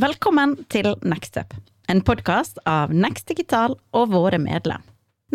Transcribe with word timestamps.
Velkommen 0.00 0.54
til 0.72 0.86
Nextup, 1.04 1.50
en 1.84 1.98
podkast 2.00 2.56
av 2.64 2.94
Next 2.96 3.26
Digital 3.28 3.74
og 3.92 4.06
våre 4.14 4.38
medlem. 4.40 4.80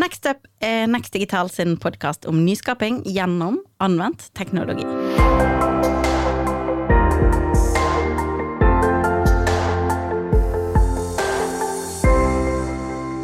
Nextup 0.02 0.48
er 0.66 0.88
Next 0.90 1.14
Digital 1.14 1.52
sin 1.54 1.76
podkast 1.78 2.26
om 2.26 2.40
nyskaping 2.42 3.04
gjennom 3.06 3.60
anvendt 3.78 4.32
teknologi. 4.34 4.82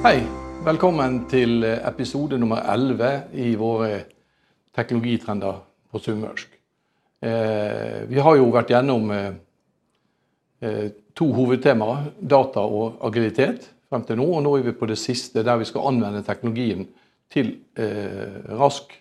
Hei, 0.06 0.20
velkommen 0.70 1.24
til 1.34 1.66
episode 1.66 2.38
nummer 2.38 2.62
11 2.62 3.10
i 3.34 3.56
våre 3.58 4.04
teknologitrender 4.78 5.58
på 5.90 5.98
sunnmørsk. 5.98 6.54
Eh, 7.26 8.06
vi 8.06 8.22
har 8.22 8.38
jo 8.38 8.54
vært 8.54 8.70
gjennom 8.76 9.10
eh, 9.18 9.34
to 11.14 11.28
hovedtemaer, 11.36 12.10
data 12.20 12.62
og 12.64 13.02
agilitet, 13.06 13.68
frem 13.90 14.06
til 14.08 14.20
nå. 14.20 14.28
Og 14.38 14.44
nå 14.46 14.56
er 14.58 14.68
vi 14.68 14.76
på 14.78 14.90
det 14.90 14.98
siste, 15.02 15.44
der 15.46 15.60
vi 15.62 15.68
skal 15.70 15.90
anvende 15.90 16.24
teknologien 16.26 16.88
til 17.34 17.56
eh, 17.80 18.40
rask 18.60 18.94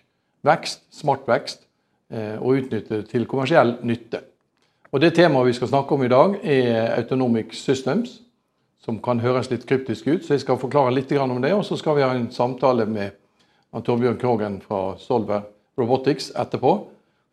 vekst, 0.45 0.83
smart 0.93 1.27
vekst, 1.29 1.65
eh, 2.13 2.35
og 2.39 2.59
utnytte 2.59 3.01
det 3.01 3.09
til 3.11 3.27
kommersiell 3.29 3.77
nytte. 3.85 4.23
Og 4.93 5.01
Det 5.01 5.15
temaet 5.17 5.47
vi 5.47 5.55
skal 5.57 5.71
snakke 5.71 5.95
om 5.95 6.03
i 6.03 6.11
dag, 6.11 6.37
er 6.43 6.99
Autonomic 6.99 7.55
Systems, 7.57 8.19
som 8.83 8.99
kan 9.01 9.19
høres 9.19 9.49
litt 9.49 9.65
kryptisk 9.65 10.07
ut. 10.07 10.25
Så 10.25 10.35
jeg 10.35 10.43
skal 10.43 10.59
forklare 10.61 10.93
litt 10.93 11.11
om 11.17 11.41
det, 11.41 11.53
og 11.53 11.65
så 11.65 11.77
skal 11.77 11.95
vi 11.95 12.03
ha 12.03 12.11
en 12.13 12.29
samtale 12.31 12.85
med 12.85 13.15
Torbjørn 13.73 14.19
Krogen 14.21 14.61
fra 14.61 14.97
Solver 14.99 15.47
Robotics 15.77 16.29
etterpå, 16.37 16.75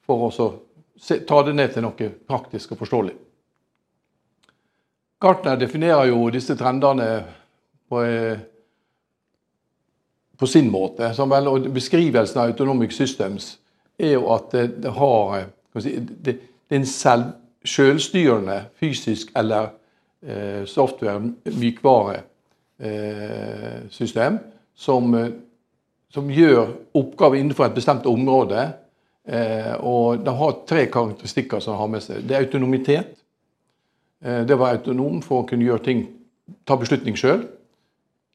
for 0.07 0.31
å 0.31 0.49
ta 1.29 1.43
det 1.45 1.55
ned 1.55 1.75
til 1.75 1.85
noe 1.85 2.13
praktisk 2.29 2.73
og 2.73 2.81
forståelig. 2.81 3.17
Gartner 5.21 5.57
definerer 5.61 6.09
jo 6.09 6.31
disse 6.33 6.57
trendene 6.57 7.09
på, 7.89 8.03
eh, 8.03 8.39
på 10.39 10.47
sin 10.47 10.71
måte. 10.71 11.13
og 11.21 11.69
Beskrivelsen 11.75 12.41
av 12.41 12.47
Autonomic 12.47 12.93
Systems 12.93 13.59
er 13.99 14.13
jo 14.13 14.33
at 14.33 14.51
det, 14.53 14.91
har 14.91 15.37
eh, 15.39 15.81
si, 15.83 15.97
det, 15.99 16.39
det 16.69 16.77
er 16.77 16.81
en 16.81 16.87
selv, 16.87 17.25
selvstyrende 17.65 18.65
fysisk 18.81 19.29
eller 19.37 19.69
eh, 20.23 20.65
software, 20.65 21.21
mykvare, 21.45 22.23
eh, 22.81 24.33
som, 24.75 25.15
eh, 25.15 25.31
som, 26.11 26.31
gjør 26.31 26.73
oppgaver 26.95 27.37
innenfor 27.37 27.67
et 27.67 27.75
bestemt 27.77 28.07
område. 28.07 28.71
Eh, 29.29 29.75
og 29.85 30.25
Det 30.25 30.33
har 30.33 30.61
tre 30.69 30.87
karakteristikker 30.87 31.61
som 31.61 31.77
har 31.77 31.87
med 31.87 32.01
seg. 32.03 32.25
Det 32.25 32.37
er 32.37 32.47
autonomitet. 32.47 33.20
Eh, 34.25 34.47
det 34.47 34.59
var 34.59 34.75
autonom 34.75 35.23
for 35.25 35.43
å 35.43 35.49
kunne 35.49 35.65
gjøre 35.65 35.85
ting, 35.85 36.05
ta 36.69 36.77
beslutning 36.81 37.17
sjøl. 37.19 37.47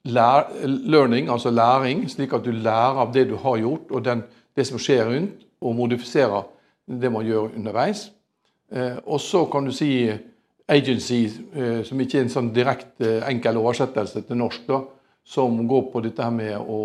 Learning, 0.05 1.30
altså 1.33 1.50
læring, 1.50 2.05
slik 2.09 2.33
at 2.33 2.45
du 2.45 2.52
lærer 2.53 3.02
av 3.02 3.14
det 3.14 3.27
du 3.30 3.36
har 3.42 3.58
gjort, 3.58 3.92
og 3.92 4.05
den, 4.05 4.23
det 4.55 4.67
som 4.67 4.81
skjer 4.81 5.05
rundt, 5.09 5.45
og 5.61 5.75
modifiserer 5.77 6.45
det 6.86 7.09
man 7.11 7.25
gjør 7.25 7.55
underveis. 7.55 8.09
Eh, 8.73 8.97
og 9.05 9.22
så 9.22 9.45
kan 9.50 9.66
du 9.66 9.73
si 9.73 10.09
agency, 10.67 11.25
eh, 11.53 11.81
som 11.86 12.02
ikke 12.02 12.20
er 12.20 12.25
en 12.25 12.33
sånn 12.33 12.52
direkte 12.53 13.20
enkel 13.30 13.61
oversettelse 13.61 14.25
til 14.25 14.42
norsk, 14.42 14.66
da, 14.70 14.81
som 15.25 15.58
går 15.67 15.88
på 15.94 16.02
dette 16.05 16.30
med 16.33 16.58
å 16.58 16.81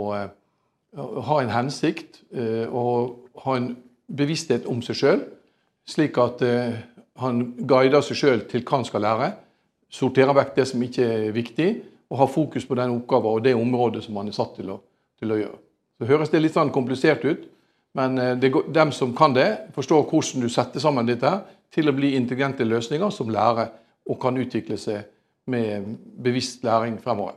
ha 0.97 1.37
en 1.43 1.53
hensikt 1.53 2.23
og 2.73 3.29
ha 3.45 3.57
en 3.59 3.67
bevissthet 4.09 4.65
om 4.67 4.81
seg 4.83 4.97
sjøl, 4.97 5.21
slik 5.87 6.17
at 6.19 6.41
han 7.21 7.41
guider 7.69 8.05
seg 8.05 8.19
sjøl 8.19 8.45
til 8.51 8.65
hva 8.65 8.81
han 8.81 8.89
skal 8.89 9.05
lære, 9.05 9.31
sorterer 9.91 10.37
vekk 10.37 10.53
det 10.57 10.67
som 10.71 10.83
ikke 10.85 11.07
er 11.07 11.33
viktig, 11.35 11.71
og 12.11 12.23
har 12.25 12.31
fokus 12.31 12.67
på 12.67 12.77
den 12.79 12.97
oppgaven 12.97 13.39
og 13.39 13.45
det 13.45 13.55
området 13.55 14.03
som 14.05 14.19
han 14.19 14.31
er 14.31 14.37
satt 14.37 14.57
til 14.59 14.73
å, 14.75 14.81
til 15.21 15.35
å 15.35 15.39
gjøre. 15.39 15.59
Så 16.01 16.09
høres 16.09 16.33
det 16.33 16.41
litt 16.43 16.57
sånn 16.57 16.73
komplisert 16.75 17.25
ut, 17.27 17.45
men 17.99 18.19
eh, 18.19 18.37
det, 18.41 18.53
dem 18.75 18.93
som 18.95 19.15
kan 19.17 19.35
det, 19.37 19.49
forstår 19.77 20.07
hvordan 20.11 20.47
du 20.47 20.51
setter 20.53 20.83
sammen 20.83 21.09
dette 21.09 21.33
til 21.75 21.91
å 21.91 21.95
bli 21.95 22.15
intelligente 22.19 22.67
løsninger 22.67 23.13
som 23.15 23.31
lærer 23.31 23.71
og 24.11 24.19
kan 24.23 24.39
utvikle 24.41 24.79
seg 24.81 25.07
med 25.51 25.87
bevisst 26.23 26.65
læring 26.67 26.99
fremover. 27.03 27.37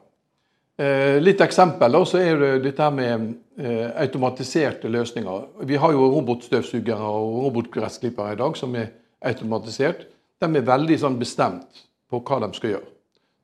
Eh, 0.79 1.19
litt 1.21 1.41
eksempel 1.43 1.99
så 2.09 2.17
er 2.17 2.39
det 2.41 2.51
dette 2.63 2.89
med 2.93 3.27
eh, 3.61 3.89
automatiserte 4.01 4.89
løsninger. 4.89 5.65
Vi 5.69 5.77
har 5.77 5.93
jo 5.93 6.09
robotstøvsugere 6.15 7.13
og 7.13 7.43
robotgressklippere 7.47 8.33
i 8.33 8.39
dag 8.39 8.57
som 8.57 8.73
er 8.79 8.89
automatisert, 9.23 10.07
de 10.41 10.49
er 10.49 10.67
veldig 10.67 10.97
sånn 10.99 11.19
bestemt 11.19 11.85
på 12.11 12.21
hva 12.21 12.39
de 12.43 12.49
skal 12.57 12.75
gjøre. 12.75 12.89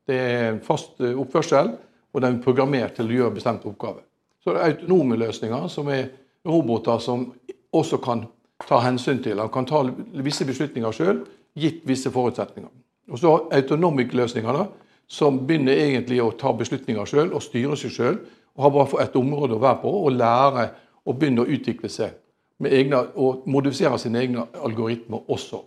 Det 0.10 0.18
er 0.18 0.48
en 0.50 0.64
fast 0.66 1.00
eh, 1.04 1.18
oppførsel, 1.18 1.72
og 2.10 2.24
de 2.24 2.30
er 2.32 2.42
programmert 2.44 2.98
til 2.98 3.10
å 3.10 3.18
gjøre 3.20 3.36
bestemte 3.38 3.70
oppgaver. 3.70 4.04
Så 4.44 4.56
det 4.56 4.62
er 4.62 4.74
autonome 4.74 5.20
løsninger, 5.20 5.68
som 5.70 5.90
er 5.94 6.10
roboter 6.48 7.02
som 7.04 7.28
også 7.76 8.00
kan 8.02 8.26
ta 8.68 8.80
hensyn 8.84 9.22
til 9.24 9.40
og 9.40 9.52
kan 9.54 9.68
ta 9.70 9.84
visse 10.26 10.48
beslutninger 10.48 10.96
sjøl, 10.96 11.24
gitt 11.60 11.84
visse 11.88 12.12
forutsetninger. 12.12 12.72
Og 13.10 13.20
så 13.20 13.36
autonomic-løsninger, 13.56 14.64
som 15.10 15.40
begynner 15.46 15.78
egentlig 15.78 16.20
å 16.22 16.32
ta 16.38 16.52
beslutninger 16.54 17.08
sjøl 17.10 17.32
og 17.34 17.44
styre 17.44 17.78
seg 17.80 17.94
sjøl, 17.94 18.20
og 18.58 18.66
har 18.66 18.74
bare 18.76 19.06
et 19.06 19.16
område 19.18 19.58
å 19.58 19.64
være 19.64 19.82
på 19.84 19.94
og 20.04 20.18
lære 20.18 20.66
og 21.06 21.18
begynne 21.18 21.46
å 21.46 21.50
utvikle 21.50 21.90
seg 21.92 22.18
egne, 22.66 22.98
og 23.16 23.44
modifisere 23.48 24.00
sine 24.00 24.20
egne 24.20 24.46
algoritmer 24.66 25.30
også. 25.32 25.62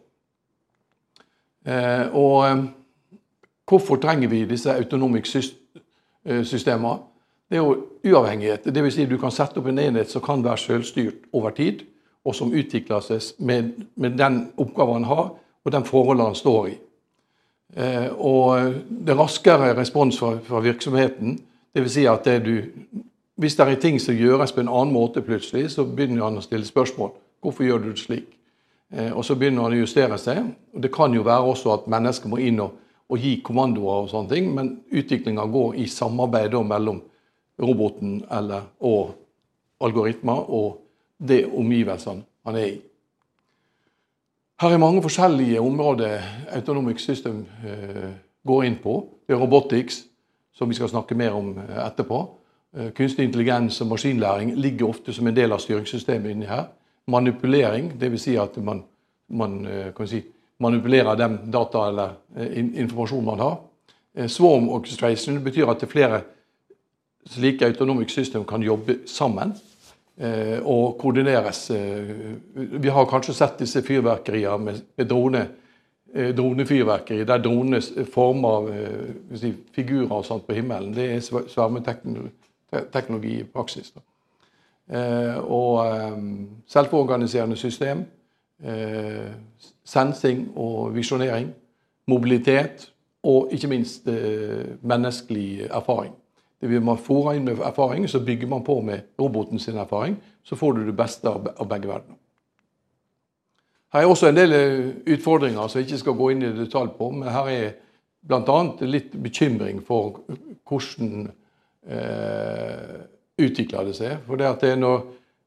Eh, 1.66 2.06
og 2.12 2.50
eh, 2.50 2.64
hvorfor 3.68 3.96
trenger 3.96 4.28
vi 4.28 4.44
disse 4.44 4.74
autonomic 4.74 5.30
systemene? 6.44 6.98
Det 7.52 7.58
er 7.58 7.62
jo 7.62 7.86
uavhengighet. 8.04 8.64
Dvs. 8.64 8.94
Si 8.94 9.04
du 9.06 9.18
kan 9.20 9.32
sette 9.34 9.60
opp 9.60 9.66
en 9.68 9.78
enhet 9.78 10.10
som 10.10 10.22
kan 10.24 10.44
være 10.44 10.56
selvstyrt 10.56 11.26
over 11.36 11.52
tid, 11.52 11.82
og 12.24 12.34
som 12.34 12.52
utvikler 12.54 13.02
seg 13.04 13.42
med, 13.44 13.72
med 13.94 14.16
den 14.16 14.38
oppgaven 14.56 15.02
han 15.02 15.10
har, 15.10 15.26
og 15.64 15.74
den 15.74 15.84
forholdene 15.84 16.30
han 16.30 16.38
står 16.38 16.68
i. 16.70 16.76
Eh, 17.76 18.08
og 18.16 18.74
det 18.88 19.16
raskere 19.18 19.72
respons 19.76 20.18
fra, 20.18 20.36
fra 20.46 20.62
virksomheten, 20.64 21.38
dvs. 21.76 21.92
Si 21.92 22.06
at 22.08 22.24
det 22.24 22.38
du 22.46 22.54
hvis 23.42 23.56
det 23.58 23.66
er 23.66 23.80
ting 23.82 23.98
som 24.00 24.14
gjøres 24.14 24.54
på 24.54 24.62
en 24.62 24.70
annen 24.70 24.94
måte 24.94 25.22
plutselig, 25.26 25.72
så 25.74 25.84
begynner 25.84 26.28
han 26.28 26.38
å 26.38 26.44
stille 26.44 26.66
spørsmål. 26.66 27.10
Hvorfor 27.42 27.66
gjør 27.66 27.82
du 27.82 27.88
det 27.90 28.02
slik? 28.02 28.28
Eh, 28.94 29.10
og 29.10 29.24
så 29.26 29.34
begynner 29.34 29.66
han 29.66 29.74
å 29.74 29.80
justere 29.80 30.18
seg. 30.20 30.52
Det 30.78 30.92
kan 30.94 31.14
jo 31.14 31.24
være 31.26 31.48
også 31.50 31.72
at 31.74 31.88
mennesker 31.90 32.30
må 32.30 32.38
inn 32.38 32.60
og, 32.62 32.76
og 33.10 33.18
gi 33.18 33.40
kommandoer, 33.44 34.04
og 34.04 34.12
sånne 34.12 34.30
ting, 34.30 34.52
men 34.54 34.76
utviklinga 34.92 35.46
går 35.50 35.80
i 35.82 35.88
samarbeid 35.90 36.54
mellom 36.68 37.02
roboten 37.62 38.20
eller, 38.30 38.68
og 38.80 39.12
algoritmer 39.82 40.46
og 40.54 40.78
det 41.18 41.44
omgivelsene 41.46 42.22
han 42.46 42.58
er 42.58 42.68
i. 42.68 42.76
Her 44.62 44.76
er 44.76 44.78
mange 44.78 45.02
forskjellige 45.02 45.60
områder 45.60 46.22
Autonomic 46.54 47.02
System 47.02 47.42
eh, 47.66 48.12
går 48.46 48.68
inn 48.68 48.78
på. 48.82 49.00
Det 49.26 49.34
er 49.34 49.42
robotics, 49.42 50.04
som 50.54 50.70
vi 50.70 50.78
skal 50.78 50.90
snakke 50.92 51.18
mer 51.18 51.34
om 51.34 51.56
eh, 51.58 51.80
etterpå. 51.86 52.20
Eh, 52.76 52.90
kunstig 52.90 53.24
intelligens 53.24 53.80
og 53.80 53.86
maskinlæring 53.86 54.54
ligger 54.56 54.88
ofte 54.88 55.12
som 55.12 55.26
en 55.28 55.36
del 55.36 55.52
av 55.52 55.60
styringssystemet 55.60 56.32
inni 56.32 56.46
her. 56.48 56.70
Manipulering, 57.06 57.90
dvs. 58.00 58.22
Si 58.22 58.36
at 58.40 58.56
man, 58.64 58.80
man 59.28 59.66
eh, 59.66 60.06
si, 60.08 60.22
manipulerer 60.60 61.18
den 61.20 61.36
data 61.52 61.88
eller 61.88 62.14
eh, 62.36 62.58
informasjon 62.80 63.24
man 63.24 63.40
har. 63.44 63.58
Swarm 64.28 64.68
orchestration 64.68 65.40
betyr 65.44 65.68
at 65.72 65.82
er 65.82 65.88
flere 65.88 66.20
slike 67.28 67.66
autonomic 67.66 68.10
system 68.12 68.44
kan 68.44 68.62
jobbe 68.62 68.98
sammen 69.06 69.54
og 70.62 70.98
koordineres. 71.00 71.70
Vi 72.54 72.88
har 72.92 73.06
kanskje 73.08 73.34
sett 73.34 73.56
disse 73.58 73.80
fyrverkerier 73.82 74.60
med 74.60 75.06
drone, 75.08 75.46
dronefyrverkeri, 76.12 77.24
der 77.24 77.40
dronene 77.40 77.80
former 78.12 78.68
si, 79.34 79.54
figurer 79.72 80.12
og 80.12 80.26
sånt 80.28 80.44
på 80.46 80.58
himmelen. 80.60 80.92
Det 80.92 81.08
er 81.14 81.24
svermeteknologi 81.24 82.28
teknologi 82.92 83.40
i 83.40 83.44
praksis. 83.44 83.92
Eh, 84.90 85.38
og 85.50 85.86
eh, 85.86 86.22
selvorganiserende 86.66 87.56
system, 87.56 88.04
eh, 88.64 89.30
sensing 89.84 90.52
og 90.56 90.94
visjonering, 90.94 91.54
mobilitet 92.06 92.92
og 93.22 93.48
ikke 93.52 93.68
minst 93.68 94.08
menneskelig 94.82 95.68
erfaring. 95.70 96.14
Det 96.60 96.70
vil 96.70 96.82
man 96.82 96.98
fôre 96.98 97.36
inn 97.36 97.44
med 97.44 97.58
erfaring, 97.62 98.08
så 98.10 98.20
bygger 98.24 98.48
man 98.48 98.64
på 98.64 98.80
med 98.80 99.00
roboten 99.20 99.58
sin 99.58 99.76
erfaring. 99.76 100.16
Så 100.42 100.56
får 100.56 100.72
du 100.72 100.86
det 100.86 100.96
beste 100.96 101.28
av 101.30 101.68
begge 101.68 101.88
verdener. 101.88 102.16
Her 103.92 104.00
er 104.00 104.06
også 104.06 104.28
en 104.28 104.36
del 104.36 104.54
utfordringer 105.06 105.68
som 105.68 105.78
jeg 105.78 105.86
ikke 105.86 105.98
skal 105.98 106.18
gå 106.18 106.30
inn 106.30 106.42
i 106.42 106.52
detalj 106.56 106.90
på, 106.98 107.10
men 107.10 107.28
her 107.28 107.48
er 107.48 107.70
bl.a. 108.26 108.58
litt 108.80 109.14
bekymring 109.22 109.82
for 109.86 110.20
hvordan 110.68 111.30
eh, 111.86 113.00
det 113.42 113.96
seg. 113.96 114.22
For 114.26 114.38
det 114.38 114.48
at 114.48 114.64
det 114.64 114.76
når, 114.78 115.02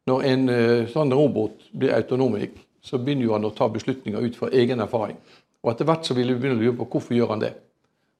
når, 0.09 0.25
en 0.31 0.49
eh, 0.49 0.87
sånn 0.91 1.13
robot 1.13 1.69
blir 1.71 1.95
autonomik, 1.95 2.57
så 2.85 2.99
begynner 3.01 3.37
han 3.37 3.47
å 3.47 3.53
ta 3.55 3.69
beslutninger 3.71 4.21
ut 4.21 4.35
fra 4.37 4.51
egen 4.53 4.83
erfaring. 4.83 5.17
Og 5.63 5.71
etter 5.71 5.87
hvert 5.89 6.05
så 6.05 6.13
vil 6.13 6.33
vi 6.33 6.39
begynne 6.39 6.59
å 6.59 6.63
lure 6.63 6.77
på 6.81 6.89
hvorfor 6.95 7.17
gjør 7.17 7.33
han 7.33 7.45
det. 7.47 7.55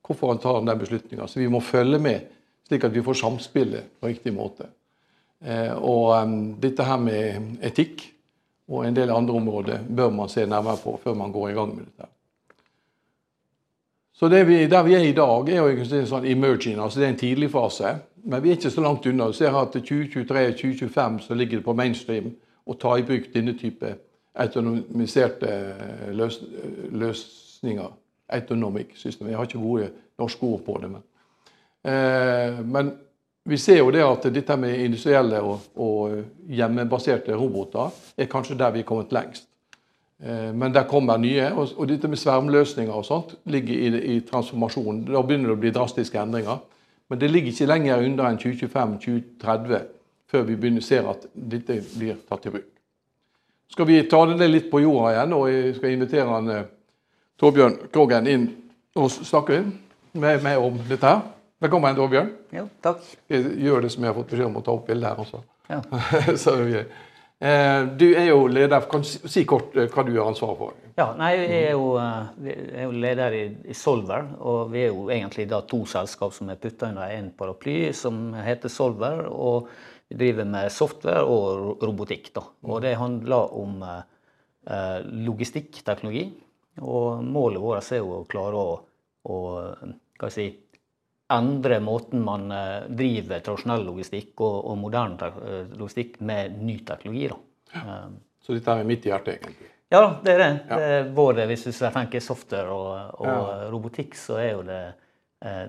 hvorfor 0.06 0.28
han 0.30 0.38
tar 0.38 0.62
den 0.62 0.80
beslutninga. 0.80 1.28
Så 1.28 1.40
vi 1.40 1.48
må 1.50 1.60
følge 1.66 1.98
med, 2.00 2.28
slik 2.68 2.84
at 2.86 2.94
vi 2.94 3.02
får 3.02 3.18
samspillet 3.24 3.96
på 4.00 4.08
riktig 4.08 4.34
måte. 4.34 4.68
Eh, 5.42 5.74
og 5.74 6.14
dette 6.62 6.86
her 6.86 7.00
med 7.02 7.58
etikk 7.66 8.04
og 8.70 8.86
en 8.86 8.98
del 8.98 9.14
andre 9.14 9.38
områder 9.38 9.82
bør 9.90 10.14
man 10.14 10.30
se 10.30 10.46
nærmere 10.46 10.78
på 10.82 10.96
før 11.04 11.18
man 11.18 11.34
går 11.34 11.50
i 11.50 11.58
gang 11.58 11.74
med 11.74 11.88
dette. 11.90 12.10
Så 14.16 14.28
vi, 14.28 14.68
Der 14.68 14.84
vi 14.84 14.94
er 14.94 15.04
i 15.04 15.12
dag, 15.12 15.50
er 15.50 15.58
jo 15.58 15.68
en 15.68 16.08
sånn 16.08 16.26
emerging, 16.26 16.80
altså 16.80 17.00
det 17.00 17.08
er 17.08 17.14
en 17.14 17.20
tidlig 17.20 17.50
fase. 17.52 17.98
Men 18.24 18.44
vi 18.44 18.50
er 18.50 18.58
ikke 18.58 18.72
så 18.72 18.82
langt 18.82 19.06
unna. 19.06 19.28
Du 19.28 19.34
ser 19.34 19.54
at 19.54 19.76
2023-2025 19.76 21.20
så 21.28 21.34
ligger 21.34 21.58
det 21.58 21.66
på 21.66 21.74
mainstream 21.74 22.32
å 22.66 22.74
ta 22.80 22.96
i 22.98 23.04
bruk 23.06 23.28
denne 23.34 23.54
type 23.60 23.92
autonomiserte 24.36 25.52
løs 26.16 26.40
løsninger. 26.92 27.92
Autonomic 28.34 28.96
system. 28.98 29.28
Jeg 29.28 29.38
har 29.38 29.46
ikke 29.46 29.62
gode 29.62 29.92
norske 30.18 30.46
ord 30.46 30.64
på 30.66 30.78
det. 30.82 30.90
Men, 30.90 31.04
eh, 31.84 32.64
men 32.66 32.94
vi 33.46 33.58
ser 33.58 33.78
jo 33.78 33.92
det 33.92 34.02
at 34.02 34.26
dette 34.34 34.58
med 34.58 34.80
industrielle 34.80 35.42
og, 35.42 35.60
og, 35.76 36.24
hjemmebaserte 36.50 37.36
roboter 37.38 37.94
er 38.18 38.26
kanskje 38.26 38.58
der 38.58 38.72
vi 38.72 38.80
er 38.80 38.88
kommet 38.90 39.14
lengst. 39.14 39.46
Eh, 40.24 40.54
men 40.54 40.74
der 40.74 40.88
kommer 40.88 41.18
nye. 41.18 41.50
Og, 41.54 41.88
dette 41.90 42.08
med 42.08 42.18
svermløsninger 42.18 42.94
og 42.94 43.06
sånt 43.06 43.36
ligger 43.46 43.76
i, 43.76 44.04
i 44.16 44.20
transformasjonen. 44.28 45.06
Da 45.10 45.22
begynner 45.22 45.52
det 45.52 45.58
å 45.58 45.64
bli 45.66 45.74
drastiske 45.76 46.22
endringer. 46.22 46.62
Men 47.10 47.20
det 47.22 47.30
ligger 47.32 47.52
ikke 47.52 47.70
lenger 47.70 48.06
under 48.06 48.30
enn 48.30 48.40
2025-2030 48.42 49.92
før 50.32 50.48
vi 50.48 50.56
begynner 50.58 50.82
å 50.82 50.86
se 50.86 51.02
at 51.06 51.28
dette 51.34 51.78
blir 51.94 52.18
tatt 52.30 52.48
i 52.48 52.54
bruk. 52.56 52.72
Skal 53.72 53.88
vi 53.90 54.00
ta 54.10 54.22
det 54.30 54.48
litt 54.50 54.72
på 54.72 54.82
jorda 54.82 55.12
igjen, 55.14 55.34
og 55.38 55.46
jeg 55.50 55.76
skal 55.78 55.94
invitere 55.94 56.26
han, 56.30 56.50
eh, 56.50 56.66
Torbjørn 57.42 57.78
Krogen 57.92 58.28
inn 58.32 58.46
og 58.96 59.10
snakke 59.12 59.64
med 60.14 60.44
meg 60.44 60.62
om 60.62 60.78
dette 60.88 61.10
her. 61.10 61.22
Velkommen, 61.62 61.96
Torbjørn. 61.98 62.30
Jo, 62.56 62.70
takk. 62.84 63.02
Jeg 63.30 63.44
gjør 63.66 63.82
det 63.82 63.92
som 63.92 64.04
jeg 64.04 64.14
har 64.14 64.18
fått 64.18 64.32
beskjed 64.32 64.48
om 64.48 64.58
å 64.62 64.64
ta 64.64 64.72
opp 64.72 64.88
bildet 64.88 65.10
her 65.10 65.22
også. 65.24 65.42
Ja. 65.70 65.82
Så, 66.44 66.56
eh, 66.64 66.86
du 67.40 68.06
er 68.16 68.30
jo 68.30 68.46
leder. 68.48 68.86
Kan 68.90 69.04
du 69.04 69.10
si 69.10 69.44
kort 69.48 69.76
eh, 69.76 69.90
hva 69.92 70.06
du 70.08 70.14
har 70.16 70.30
ansvaret 70.30 70.60
for? 70.60 70.78
Ja, 70.96 71.10
nei, 71.20 71.34
Jeg 71.36 71.64
er 71.66 71.74
jo, 71.76 71.90
jeg 72.46 72.70
er 72.72 72.86
jo 72.86 72.94
leder 72.96 73.36
i, 73.36 73.44
i, 73.68 73.76
Solver, 73.76 74.30
og 74.40 74.72
vi 74.72 74.86
er 74.86 74.94
jo 74.94 75.10
egentlig 75.10 75.50
da 75.52 75.60
to 75.68 75.82
selskap 75.90 76.32
som 76.34 76.50
er 76.50 76.62
putta 76.62 76.94
under 76.94 77.12
en 77.12 77.28
paraply 77.36 77.92
som 77.94 78.32
heter 78.40 78.72
Solver. 78.72 79.26
og 79.28 79.68
vi 80.10 80.18
driver 80.20 80.46
med 80.46 80.72
software 80.72 81.24
og 81.26 81.82
robotikk. 81.84 82.30
Da. 82.36 82.44
Og 82.70 82.84
det 82.86 82.98
handler 83.00 83.54
om 83.58 83.80
eh, 83.86 85.00
logistikkteknologi. 85.26 86.28
Og 86.86 87.24
målet 87.24 87.64
vårt 87.64 87.92
er 87.96 88.04
jo 88.04 88.20
å 88.20 88.28
klare 88.30 88.62
å, 88.62 88.76
å 89.34 90.30
si, 90.30 90.50
endre 91.34 91.80
måten 91.82 92.22
man 92.24 92.52
eh, 92.54 92.90
driver 92.90 93.42
tradisjonell 93.46 93.86
logistikk 93.88 94.44
og, 94.46 94.58
og 94.72 94.78
moderne 94.82 95.32
eh, 95.32 95.72
logistikk 95.78 96.20
med 96.26 96.60
ny 96.62 96.80
teknologi. 96.86 97.30
Ja. 97.74 97.96
Så 98.46 98.54
dette 98.54 98.76
er 98.76 98.86
midt 98.88 99.08
i 99.08 99.12
hjertet, 99.12 99.40
egentlig? 99.40 99.72
Ja, 99.94 100.04
det 100.22 100.34
er 100.34 100.42
det. 100.42 100.52
Ja. 100.70 100.78
det 100.78 100.92
er 100.98 101.10
både, 101.16 101.48
hvis 101.50 101.66
du 101.66 101.72
tenker 101.74 102.22
software 102.22 102.74
og, 102.74 102.92
og 103.22 103.30
ja. 103.30 103.72
robotikk, 103.74 104.16
så 104.18 104.38
er 104.42 104.52
jo 104.52 104.62
det, 104.66 104.82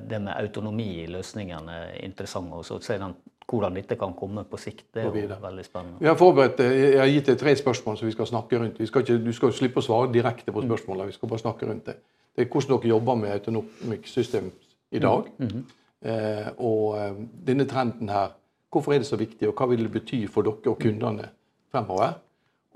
det 0.08 0.20
med 0.22 0.32
autonomi 0.34 0.88
i 1.02 1.08
løsningene 1.10 1.78
interessant. 2.04 2.52
Og 2.56 2.64
så 2.64 2.80
den 3.00 3.14
hvordan 3.46 3.74
dette 3.78 3.96
kan 3.96 4.14
komme 4.14 4.44
på 4.44 4.58
sikt. 4.58 4.88
Det 4.94 5.04
er 5.04 5.06
jo 5.06 5.38
veldig 5.42 5.64
spennende. 5.64 5.98
Vi 6.00 6.08
har 6.08 6.16
forberedt, 6.18 6.60
eh, 6.60 6.72
Jeg 6.72 6.98
har 6.98 7.06
gitt 7.06 7.26
deg 7.26 7.38
tre 7.38 7.56
spørsmål 7.56 7.98
som 7.98 8.06
vi 8.06 8.12
skal 8.12 8.26
snakke 8.26 8.58
rundt. 8.58 8.88
Skal 8.88 9.02
ikke, 9.02 9.24
du 9.24 9.32
skal 9.32 9.52
slippe 9.52 9.78
å 9.78 9.82
svare 9.82 10.12
direkte 10.12 10.52
på 10.52 10.62
mm. 10.62 10.68
spørsmålene. 10.68 11.06
Vi 11.06 11.12
skal 11.12 11.28
bare 11.28 11.38
snakke 11.38 11.66
rundt 11.66 11.86
det. 11.86 11.96
Det 12.36 12.42
er 12.44 12.50
hvordan 12.50 12.80
dere 12.80 12.88
jobber 12.88 13.14
med 13.14 13.30
Autonomic 13.30 14.08
System 14.10 14.50
i 14.96 15.02
dag. 15.04 15.30
Mm. 15.38 15.48
Mm. 15.52 15.64
Eh, 16.10 16.48
og 16.58 16.98
eh, 16.98 17.18
denne 17.48 17.66
trenden 17.68 18.12
her, 18.12 18.34
hvorfor 18.72 18.94
er 18.94 19.02
det 19.02 19.08
så 19.08 19.18
viktig, 19.20 19.48
og 19.48 19.56
hva 19.56 19.68
vil 19.70 19.86
det 19.86 19.92
bety 19.94 20.24
for 20.30 20.46
dere 20.46 20.72
og 20.72 20.80
kundene 20.82 21.30
fremover? 21.72 22.18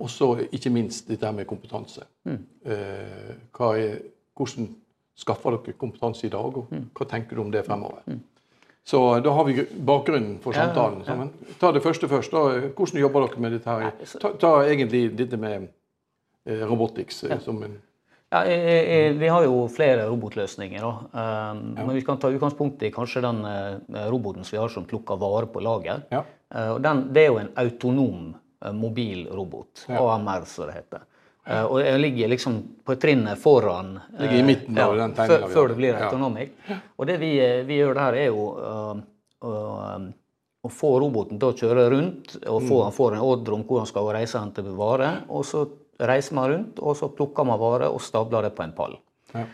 Og 0.01 0.09
så 0.11 0.31
ikke 0.49 0.73
minst 0.73 1.11
dette 1.11 1.33
med 1.37 1.49
kompetanse. 1.49 2.07
Mm. 2.25 2.41
Eh, 2.65 3.35
er, 3.61 3.99
hvordan 4.37 4.71
skaffer 5.21 5.59
dere 5.59 5.77
kompetanse 5.79 6.27
i 6.27 6.33
dag, 6.33 6.57
og 6.57 6.73
mm. 6.73 6.91
hva 6.97 7.09
tenker 7.11 7.37
du 7.37 7.45
om 7.45 7.53
det 7.53 7.67
fremover? 7.67 8.03
Mm. 8.07 8.23
Så 8.91 9.21
da 9.21 9.31
har 9.31 9.45
vi 9.45 9.67
bakgrunnen 9.87 10.39
for 10.43 10.57
samtalen. 10.57 11.03
Ja. 11.07 11.27
Ta 11.61 11.73
det 11.73 11.83
første 11.85 12.09
først. 12.09 12.33
Da. 12.33 12.71
Hvordan 12.77 13.01
jobber 13.01 13.27
dere 13.27 13.41
med 13.45 13.53
dette? 13.55 13.71
her? 13.71 13.93
Ta, 14.23 14.33
ta 14.41 14.53
egentlig 14.65 15.03
dette 15.19 15.37
med 15.37 15.69
eh, 16.47 16.65
robotics 16.67 17.25
eh, 17.25 17.39
som 17.45 17.61
en 17.63 17.77
ja, 18.31 18.43
Vi 19.19 19.29
har 19.29 19.44
jo 19.44 19.65
flere 19.75 20.06
robotløsninger. 20.06 20.85
Da. 20.85 21.53
Um, 21.53 21.62
men 21.75 21.94
vi 21.97 22.05
kan 22.06 22.19
ta 22.23 22.31
utgangspunkt 22.31 22.82
i 22.87 22.93
kanskje 22.94 23.25
den 23.25 23.43
uh, 23.44 24.06
roboten 24.11 24.47
som 24.47 24.56
vi 24.56 24.61
har 24.62 24.71
som 24.71 24.87
plukker 24.87 25.19
varer 25.19 25.50
på 25.50 25.62
lager. 25.67 26.05
Ja. 26.15 26.23
Uh, 26.55 26.77
den, 26.82 27.09
det 27.15 27.25
er 27.25 27.32
jo 27.32 27.41
en 27.43 27.50
autonom 27.59 28.29
uh, 28.37 28.73
mobilrobot. 28.73 29.87
AMR, 29.88 30.47
som 30.47 30.71
det 30.71 30.79
heter. 30.79 31.06
Og 31.50 31.81
jeg 31.82 31.99
ligger 31.99 32.29
liksom 32.31 32.56
på 32.87 32.94
trinnet 33.00 33.41
foran 33.41 33.94
ligger 34.21 34.37
i 34.38 34.43
midten 34.44 34.76
av 34.79 34.93
ja, 34.94 35.06
den 35.06 35.15
før, 35.17 35.47
før 35.50 35.73
det 35.73 35.76
blir 35.81 35.97
autonomic. 35.99 36.53
Ja. 36.69 36.76
Og 37.00 37.09
det 37.09 37.17
vi, 37.19 37.31
eh, 37.43 37.62
vi, 37.67 37.79
gjør 37.81 37.97
der, 37.97 38.19
er 38.21 38.29
jo 38.29 38.44
å 40.61 40.71
få 40.71 40.91
roboten 41.00 41.41
til 41.41 41.49
å 41.49 41.56
kjøre 41.56 41.87
rundt 41.94 42.37
og 42.44 42.61
få, 42.69 42.83
mm. 42.85 42.94
får 42.94 43.17
en 43.17 43.25
ordre 43.25 43.56
om 43.56 43.65
hvor 43.67 43.81
han 43.83 43.88
skal 43.88 44.11
reise 44.15 44.38
hen 44.38 44.53
til 44.55 44.69
vare. 44.76 45.11
Og 45.33 45.47
så 45.49 45.65
reiser 46.08 46.37
man 46.38 46.50
rundt, 46.52 46.82
og 46.82 46.97
så 46.99 47.11
plukker 47.14 47.47
man 47.47 47.61
vare 47.61 47.91
og 47.93 48.02
stabler 48.05 48.49
det 48.49 48.55
på 48.56 48.64
en 48.64 48.76
pall. 48.76 48.99
Ja. 49.35 49.47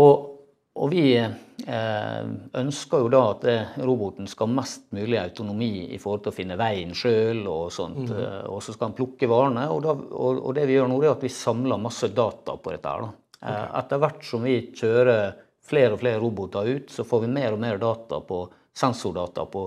Og 0.00 0.40
og 0.78 0.92
vi 0.92 1.16
eh, 1.18 2.26
ønsker 2.60 3.02
jo 3.02 3.08
da 3.10 3.20
at 3.32 3.46
roboten 3.82 4.28
skal 4.30 4.48
ha 4.48 4.58
mest 4.60 4.86
mulig 4.94 5.18
autonomi 5.18 5.88
i 5.90 5.98
forhold 5.98 6.22
til 6.24 6.32
å 6.32 6.36
finne 6.36 6.58
veien 6.60 6.94
sjøl, 6.96 7.42
og 7.50 7.72
sånt. 7.74 8.06
Mm. 8.06 8.14
Eh, 8.16 8.44
og 8.48 8.62
så 8.62 8.74
skal 8.74 8.88
han 8.88 8.96
plukke 8.96 9.28
varene. 9.30 9.66
Og, 9.74 9.82
da, 9.84 9.96
og, 9.98 10.38
og, 10.38 10.54
det 10.56 10.68
vi 10.70 10.78
gjør 10.78 10.88
nå, 10.92 11.00
er 11.02 11.12
at 11.16 11.26
vi 11.26 11.32
samler 11.34 11.82
masse 11.82 12.12
data 12.14 12.54
på 12.56 12.72
dette. 12.72 12.94
her. 12.94 13.10
Eh, 13.40 13.50
okay. 13.50 13.66
Etter 13.82 14.02
hvert 14.04 14.24
som 14.30 14.46
vi 14.46 14.56
kjører 14.78 15.34
flere 15.70 15.96
og 15.96 16.02
flere 16.04 16.22
roboter 16.22 16.70
ut, 16.70 16.94
så 16.94 17.04
får 17.06 17.26
vi 17.26 17.34
mer 17.34 17.58
og 17.58 17.62
mer 17.66 17.82
data 17.82 18.22
på 18.24 18.44
sensordata 18.80 19.44
på 19.50 19.66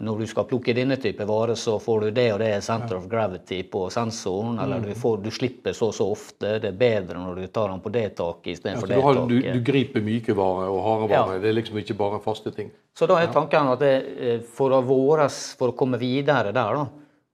når 0.00 0.18
du 0.18 0.26
skal 0.26 0.46
plukke 0.48 0.72
denne 0.72 0.96
type 0.96 1.24
varer, 1.28 1.54
så 1.54 1.74
får 1.78 2.00
du 2.00 2.10
det 2.16 2.26
og 2.32 2.38
det 2.40 2.52
center 2.64 2.96
of 2.96 3.04
gravity 3.12 3.58
på 3.68 3.84
sensoren. 3.92 4.56
Eller 4.62 4.80
du, 4.80 4.94
får, 4.96 5.18
du 5.20 5.28
slipper 5.30 5.76
så 5.76 5.90
og 5.90 5.94
så 5.94 6.06
ofte. 6.14 6.54
Det 6.62 6.70
er 6.70 6.78
bedre 6.78 7.20
når 7.20 7.42
du 7.42 7.46
tar 7.52 7.68
den 7.68 7.82
på 7.84 7.92
det 7.92 8.06
taket 8.16 8.54
istedenfor 8.54 8.88
ja, 8.88 8.96
det 8.96 9.02
har, 9.04 9.20
taket. 9.20 9.28
Du, 9.28 9.58
du 9.58 9.66
griper 9.66 10.04
myke 10.06 10.36
varer 10.38 10.72
og 10.72 10.80
harde 10.86 11.10
varer. 11.12 11.34
Ja. 11.36 11.42
Det 11.44 11.50
er 11.50 11.58
liksom 11.58 11.82
ikke 11.82 11.96
bare 11.98 12.22
faste 12.24 12.54
ting. 12.56 12.72
Så 12.96 13.08
da 13.10 13.18
er 13.20 13.34
tanken 13.34 13.68
at 13.74 13.84
det, 13.84 13.92
eh, 14.16 14.40
for, 14.56 14.72
å 14.72 14.80
våres, 14.86 15.42
for 15.60 15.74
å 15.74 15.76
komme 15.76 16.00
videre 16.00 16.54
der, 16.56 16.80
da, 16.80 16.86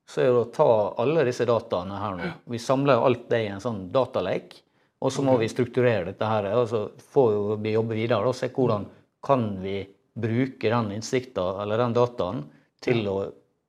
så 0.09 0.25
er 0.25 0.33
det 0.33 0.41
å 0.43 0.49
ta 0.51 0.71
alle 1.05 1.27
disse 1.29 1.47
dataene 1.47 2.01
her 2.03 2.19
nå. 2.19 2.33
Vi 2.51 2.59
samler 2.63 3.07
alt 3.07 3.29
det 3.31 3.45
i 3.45 3.53
en 3.53 3.63
sånn 3.63 3.85
datalek. 3.95 4.65
Og 4.99 5.15
så 5.15 5.23
må 5.23 5.37
vi 5.39 5.47
strukturere 5.47 6.09
dette 6.09 6.27
her. 6.27 6.51
og 6.59 6.67
så 6.67 6.81
får 7.15 7.61
vi 7.63 7.77
jobbe 7.77 7.95
videre 7.95 8.27
og 8.27 8.35
se 8.35 8.49
hvordan 8.51 8.89
kan 9.23 9.45
vi 9.63 9.79
bruke 10.19 10.71
den 10.71 10.93
innsikten 10.97 11.61
eller 11.63 11.79
den 11.79 11.95
dataen 11.97 12.43
til 12.83 13.07
å 13.11 13.19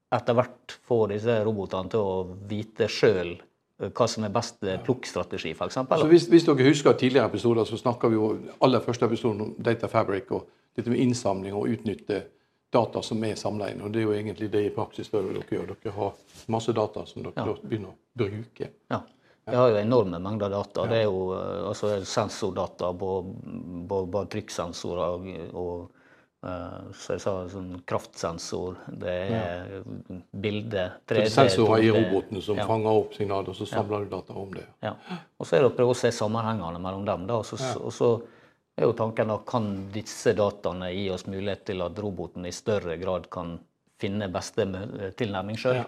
etter 0.09 0.33
hvert 0.37 0.77
få 0.89 1.03
disse 1.11 1.35
robotene 1.45 1.91
til 1.93 2.01
å 2.01 2.13
vite 2.49 2.87
sjøl 2.89 3.35
eh, 3.35 3.91
hva 3.93 4.07
som 4.09 4.25
er 4.25 4.33
best 4.33 4.63
plukkstrategi, 4.85 5.53
f.eks. 5.53 5.77
Så 5.77 6.09
hvis, 6.09 6.25
hvis, 6.31 6.47
dere 6.47 6.65
husker 6.69 6.97
tidligere 6.97 7.29
episoder, 7.29 7.67
så 7.69 7.77
snakka 7.77 8.09
vi 8.09 8.17
jo 8.17 8.31
aller 8.65 8.81
første 8.85 9.05
episoden 9.05 9.45
om 9.45 9.53
Data 9.57 9.89
Fabric 9.91 10.31
og 10.33 10.49
dette 10.77 10.89
med 10.89 11.01
innsamling 11.03 11.53
og 11.53 11.69
utnytte 11.69 12.23
data 12.73 13.01
som 13.05 13.21
er 13.25 13.37
samla 13.37 13.71
inn. 13.73 13.85
Og 13.85 13.93
det 13.93 14.01
er 14.01 14.07
jo 14.07 14.17
egentlig 14.17 14.49
det 14.53 14.65
i 14.65 14.73
praksis 14.73 15.09
dere 15.13 15.45
gjør. 15.45 15.75
Dere 15.75 15.95
har 15.95 16.17
masse 16.53 16.73
data 16.73 17.05
som 17.09 17.25
dere 17.25 17.45
ja. 17.45 17.55
begynner 17.61 17.93
å 17.93 17.97
bruke. 18.23 18.73
Ja. 18.89 19.03
Vi 19.49 19.57
har 19.57 19.71
jo 19.71 19.79
enorme 19.81 20.19
mengder 20.21 20.51
data. 20.53 20.83
Ja. 20.85 20.89
Det 20.89 20.97
er 21.03 21.07
jo 21.07 21.21
eh, 21.37 21.69
altså, 21.69 21.93
sensordata 22.05 22.91
på, 22.97 23.13
på, 23.89 24.03
på 24.13 24.25
trykksensorer 24.33 25.17
og, 25.17 25.31
og 25.53 25.71
Eh, 25.81 25.98
så 26.39 27.17
jeg 27.17 27.19
sa 27.19 27.33
sånn 27.51 27.81
kraftsensor, 27.89 28.77
det 29.01 29.11
er 29.11 29.31
ja. 29.33 29.79
bilde 30.31 30.85
3D. 31.09 31.25
Sensorer 31.33 31.83
i 31.83 31.89
roboten 31.91 32.39
som 32.43 32.61
ja. 32.61 32.67
fanger 32.69 32.99
opp 33.01 33.17
signaler, 33.17 33.51
og 33.51 33.57
så 33.57 33.67
samler 33.67 34.05
ja. 34.05 34.07
du 34.07 34.13
data 34.13 34.37
om 34.39 34.53
det. 34.55 34.63
Ja. 34.85 34.93
Og 35.35 35.49
så 35.49 35.57
er 35.57 35.65
det 35.65 35.71
å 35.73 35.75
prøve 35.75 35.91
å 35.91 35.99
se 35.99 36.13
sammenhengene 36.15 36.79
mellom 36.79 37.03
dem. 37.09 37.25
Da. 37.27 37.41
Og 37.41 37.49
så, 37.49 37.59
og 37.75 37.91
så 37.91 38.11
er 38.79 38.87
jo 38.87 38.95
tanken 38.95 39.33
da, 39.33 39.39
kan 39.43 39.67
disse 39.91 40.31
dataene 40.37 40.93
gi 40.95 41.09
oss 41.11 41.27
mulighet 41.27 41.65
til 41.73 41.83
at 41.83 41.99
roboten 41.99 42.47
i 42.47 42.55
større 42.55 42.95
grad 43.01 43.27
kan 43.33 43.57
finne 43.99 44.31
beste 44.31 44.63
tilnærming 45.19 45.59
sjøl. 45.59 45.83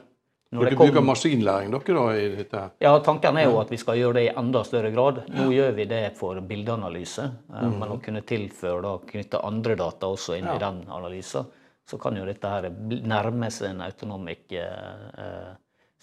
Dere 0.52 0.76
bruker 0.76 1.04
maskinlæring 1.08 1.72
dere 1.72 1.94
da 1.96 2.06
i 2.20 2.24
dette? 2.36 2.62
Ja, 2.84 2.92
Tanken 3.00 3.38
er 3.40 3.46
jo 3.48 3.56
at 3.62 3.70
vi 3.72 3.78
skal 3.80 3.96
gjøre 4.02 4.18
det 4.18 4.24
i 4.26 4.32
enda 4.36 4.66
større 4.68 4.90
grad. 4.92 5.22
Nå 5.32 5.46
gjør 5.56 5.72
vi 5.78 5.86
det 5.88 6.02
for 6.18 6.42
bildeanalyse. 6.44 7.28
Mm. 7.54 7.78
Men 7.80 7.94
å 7.96 8.00
kunne 8.04 8.24
tilføre 8.28 8.82
da, 8.84 8.92
knytte 9.14 9.40
andre 9.48 9.78
data 9.80 10.10
også 10.12 10.36
inn 10.36 10.50
ja. 10.52 10.58
i 10.58 10.64
den 10.64 10.82
analysen, 10.92 11.48
så 11.88 12.00
kan 12.02 12.20
jo 12.20 12.28
dette 12.28 12.52
her 12.52 12.68
nærme 13.08 13.48
seg 13.52 13.70
en 13.72 13.86
autonomic 13.86 14.52
eh, 14.60 15.06
eh, 15.24 15.54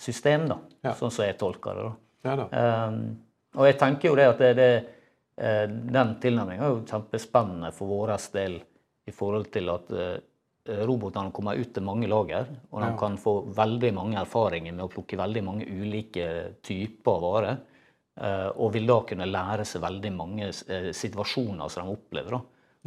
system, 0.01 0.49
da, 0.49 0.59
ja. 0.89 0.95
sånn 0.97 1.13
som 1.13 1.29
jeg 1.29 1.37
tolker 1.41 1.77
det. 1.77 1.91
da. 1.91 2.49
Ja. 2.49 2.89
Um, 2.89 3.03
og 3.59 3.69
jeg 3.69 3.77
tenker 3.81 4.11
jo 4.11 4.17
det 4.17 4.31
at 4.33 4.41
det, 4.41 4.55
det 4.57 4.73
den 5.39 6.17
tilnærmingen 6.19 6.65
er 6.65 6.73
jo 6.73 6.81
kjempespennende 6.89 7.69
for 7.77 7.93
vår 7.93 8.17
del 8.35 8.57
i 9.07 9.13
forhold 9.15 9.53
til 9.55 9.71
at 9.71 9.93
robotene 10.87 11.33
kommer 11.33 11.57
ut 11.59 11.73
til 11.75 11.83
mange 11.83 12.09
lager, 12.09 12.47
og 12.73 12.83
de 12.83 12.91
kan 12.99 13.17
få 13.17 13.33
veldig 13.57 13.93
mange 13.95 14.19
erfaringer 14.21 14.73
med 14.75 14.85
å 14.85 14.91
plukke 14.93 15.17
veldig 15.19 15.43
mange 15.45 15.67
ulike 15.67 16.55
typer 16.63 17.21
varer. 17.21 17.59
eh, 18.21 18.49
Og 18.57 18.73
vil 18.73 18.87
da 18.87 19.01
kunne 19.07 19.27
lære 19.31 19.65
seg 19.65 19.83
veldig 19.83 20.13
mange 20.13 20.49
eh, 20.49 20.93
situasjoner 20.93 21.69
som 21.71 21.87
de 21.87 21.93
opplever. 21.93 22.31
da. 22.31 22.41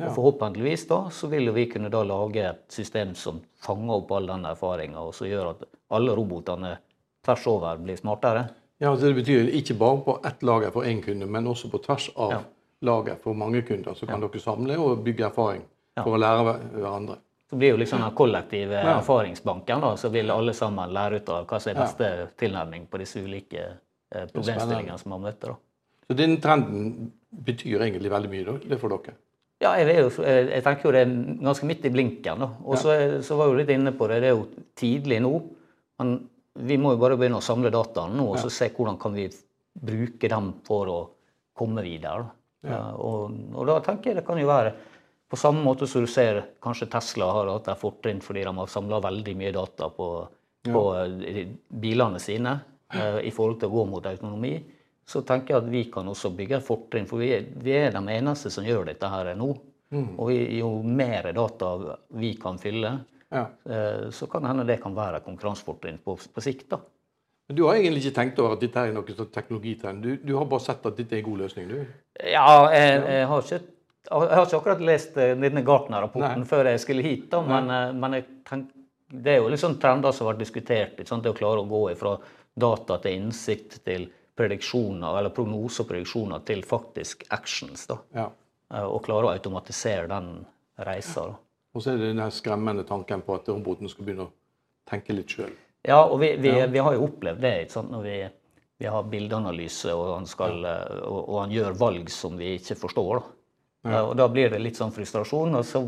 Og 0.05 0.15
Forhåpentligvis 0.15 0.87
da, 0.87 1.09
så 1.09 1.27
vil 1.29 1.51
vi 1.53 1.65
kunne 1.69 1.89
da 1.89 2.01
lage 2.03 2.37
et 2.49 2.63
system 2.71 3.13
som 3.15 3.41
fanger 3.61 3.93
opp 4.01 4.11
all 4.11 4.27
den 4.27 4.45
erfaringa, 4.45 4.99
og 4.99 5.13
som 5.13 5.27
gjør 5.27 5.49
at 5.51 5.63
alle 5.91 6.15
robotene 6.15 6.77
tvers 7.23 7.47
over 7.47 7.77
blir 7.77 7.97
smartere. 7.97 8.49
Ja, 8.81 8.95
Det 8.95 9.13
betyr 9.15 9.51
ikke 9.53 9.77
bare 9.77 10.01
på 10.01 10.19
ett 10.25 10.41
lager 10.43 10.71
for 10.71 10.83
én 10.83 11.03
kunde, 11.03 11.27
men 11.27 11.45
også 11.45 11.69
på 11.69 11.77
tvers 11.83 12.09
av 12.17 12.31
Ja. 12.31 12.39
lager 12.81 13.15
for 13.21 13.33
mange 13.35 13.61
kunder. 13.61 13.93
Så 13.93 14.07
kan 14.07 14.19
dere 14.21 14.39
samle 14.39 14.77
og 14.79 15.03
bygge 15.03 15.25
erfaring 15.27 15.61
for 15.95 16.17
å 16.17 16.19
lære 16.19 16.59
hverandre. 16.73 17.17
Så 17.51 17.57
blir 17.59 17.73
jo 17.73 17.79
liksom 17.81 17.99
den 17.99 18.13
kollektive 18.15 18.79
erfaringsbanken, 18.93 19.81
da, 19.83 19.95
så 19.99 20.09
vil 20.13 20.31
alle 20.31 20.53
sammen 20.55 20.93
lære 20.95 21.19
ut 21.19 21.31
av 21.35 21.49
hva 21.49 21.57
som 21.59 21.73
er 21.73 21.81
beste 21.81 22.11
tilnærming 22.39 22.85
på 22.87 23.01
disse 23.01 23.19
ulike 23.19 23.65
eh, 23.67 24.27
problemstillingene 24.31 24.95
som 25.01 25.11
man 25.11 25.25
møter. 25.25 25.51
da. 25.51 25.57
Så 26.07 26.15
den 26.15 26.37
trenden 26.43 27.11
betyr 27.31 27.83
egentlig 27.83 28.11
veldig 28.11 28.31
mye, 28.31 28.55
da, 28.71 28.79
for 28.79 28.95
dere. 28.95 29.17
Ja, 29.61 29.75
jeg, 29.77 29.93
jo, 29.99 30.09
jeg 30.25 30.47
jeg 30.49 30.63
tenker 30.65 30.87
jo 30.87 30.93
det 30.95 31.01
er 31.03 31.11
ganske 31.43 31.67
midt 31.69 31.85
i 31.85 31.91
blinken. 31.93 32.39
da. 32.41 32.47
Og 32.63 32.79
så, 32.81 32.95
så 33.21 33.37
var 33.37 33.51
jeg 33.51 33.61
litt 33.61 33.73
inne 33.75 33.93
på 33.99 34.07
det, 34.09 34.21
det 34.23 34.31
er 34.31 34.37
jo 34.39 34.47
tidlig 34.79 35.19
nå. 35.21 35.33
Men 36.01 36.15
vi 36.71 36.77
må 36.81 36.95
jo 36.95 37.01
bare 37.03 37.17
begynne 37.19 37.39
å 37.39 37.45
samle 37.45 37.71
dataene 37.71 38.17
nå 38.17 38.29
og 38.31 38.39
så 38.41 38.49
se 38.51 38.71
hvordan 38.73 38.97
kan 38.99 39.13
vi 39.15 39.27
bruke 39.71 40.31
dem 40.31 40.53
for 40.67 40.89
å 40.91 40.99
komme 41.55 41.83
videre. 41.85 42.23
da. 42.25 42.71
Ja, 42.71 42.81
og, 42.95 43.37
og 43.57 43.69
da 43.69 43.79
tenker 43.85 44.11
jeg 44.11 44.19
det 44.19 44.25
kan 44.27 44.37
jo 44.37 44.49
være 44.49 44.73
på 45.31 45.39
samme 45.39 45.63
måte 45.63 45.87
som 45.87 46.03
du 46.03 46.09
ser 46.11 46.41
kanskje 46.63 46.89
Tesla 46.91 47.29
har 47.31 47.49
hatt 47.53 47.69
et 47.71 47.79
fortrinn 47.79 48.19
fordi 48.23 48.43
de 48.43 48.51
har 48.57 48.67
samla 48.71 48.99
veldig 49.05 49.35
mye 49.39 49.53
data 49.55 49.87
på, 49.95 50.07
på 50.67 50.81
bilene 51.81 52.19
sine 52.19 52.57
eh, 52.93 53.19
i 53.27 53.31
forhold 53.31 53.59
til 53.61 53.71
å 53.71 53.75
gå 53.77 53.85
mot 53.93 54.05
autonomi. 54.11 54.53
Så 55.07 55.23
tenker 55.27 55.55
jeg 55.55 55.63
at 55.63 55.71
vi 55.71 55.83
kan 55.91 56.07
også 56.11 56.31
bygge 56.35 56.59
et 56.59 56.65
fortrinn, 56.67 57.07
for 57.09 57.19
vi 57.23 57.31
er, 57.35 57.47
vi 57.63 57.73
er 57.79 57.95
de 57.95 58.03
eneste 58.13 58.51
som 58.53 58.67
gjør 58.67 58.91
dette 58.91 59.09
her 59.11 59.31
nå. 59.39 59.49
Og 59.91 60.29
jo 60.31 60.69
mer 60.87 61.31
data 61.35 61.71
vi 62.15 62.35
kan 62.39 62.59
fylle, 62.61 62.93
Ja. 63.31 63.45
eh, 63.67 64.09
så 64.11 64.27
kan 64.31 64.43
det 64.43 64.51
hende 64.51 64.67
det 64.67 64.81
kan 64.83 64.95
være 64.95 65.17
et 65.19 65.25
konkurransefortrinn 65.25 65.97
på, 66.03 66.15
på 66.35 66.43
sikt. 66.43 66.69
da. 66.69 66.79
Men 67.49 67.57
du 67.57 67.65
har 67.67 67.75
egentlig 67.75 68.05
ikke 68.05 68.15
tenkt 68.21 68.39
over 68.39 68.53
at 68.55 68.61
dette 68.63 68.79
er 68.79 68.93
noe 68.95 69.03
teknologitrend. 69.35 70.03
Du, 70.03 70.15
du 70.23 70.37
har 70.37 70.45
bare 70.47 70.63
sett 70.63 70.85
at 70.87 70.95
dette 70.95 71.17
er 71.17 71.19
en 71.23 71.25
god 71.27 71.41
løsning, 71.43 71.67
du? 71.67 71.81
Ja, 72.23 72.45
jeg, 72.71 73.01
jeg, 73.03 73.27
har, 73.27 73.41
ikke, 73.43 73.59
jeg 74.09 74.35
har 74.35 74.45
ikke 74.45 74.57
akkurat 74.57 74.81
lest 74.83 75.17
eh, 75.17 75.35
denne 75.37 75.63
Gartner-rapporten 75.65 76.45
før 76.49 76.71
jeg 76.71 76.81
skulle 76.83 77.03
hit, 77.05 77.27
da, 77.31 77.41
men, 77.45 77.69
eh, 77.69 77.91
men 77.93 78.17
tenk, 78.47 78.71
det 79.11 79.35
er 79.35 79.43
jo 79.43 79.59
sånn 79.59 79.77
trender 79.81 80.15
som 80.15 80.25
har 80.25 80.33
vært 80.33 80.45
diskutert. 80.45 80.97
Det 80.97 81.31
å 81.33 81.37
klare 81.37 81.61
å 81.61 81.67
gå 81.69 81.83
fra 81.99 82.15
data 82.57 82.97
til 83.03 83.19
innsikt 83.19 83.81
til 83.85 84.07
prediksjoner, 84.37 85.19
eller 85.19 85.33
prognoser 85.35 85.83
og 85.83 85.91
prediksjoner 85.91 86.43
til 86.47 86.63
faktisk 86.65 87.25
actions. 87.29 87.85
da. 87.87 87.99
Ja. 88.15 88.29
Eh, 88.73 88.83
Og 88.87 89.03
klare 89.05 89.29
å 89.29 89.33
automatisere 89.35 90.07
den 90.07 90.45
reisa. 90.77 91.27
da. 91.27 91.35
Og 91.75 91.83
så 91.83 91.93
er 91.93 91.97
det 91.97 92.15
den 92.15 92.31
skremmende 92.31 92.83
tanken 92.87 93.21
på 93.21 93.35
at 93.35 93.47
roboten 93.47 93.89
skal 93.89 94.05
begynne 94.05 94.27
å 94.27 94.31
tenke 94.89 95.13
litt 95.13 95.29
sjøl. 95.29 95.51
Ja, 95.87 96.03
og 96.03 96.19
vi, 96.19 96.35
vi, 96.37 96.51
vi 96.67 96.79
har 96.79 96.93
jo 96.93 97.05
opplevd 97.07 97.41
det 97.41 97.53
ikke 97.63 97.73
sant? 97.73 97.91
når 97.91 98.01
vi, 98.03 98.15
vi 98.79 98.85
har 98.85 99.03
bildeanalyse, 99.03 99.93
og 99.93 100.15
han, 100.15 100.27
skal, 100.27 100.65
og, 101.05 101.21
og 101.29 101.37
han 101.41 101.51
gjør 101.51 101.77
valg 101.79 102.09
som 102.09 102.35
vi 102.37 102.55
ikke 102.57 102.75
forstår. 102.75 103.21
Da. 103.21 103.40
Og 103.83 104.15
da 104.17 104.27
blir 104.29 104.51
det 104.53 104.59
litt 104.61 104.77
sånn 104.77 104.91
frustrasjon, 104.93 105.55
og 105.57 105.65
så 105.65 105.85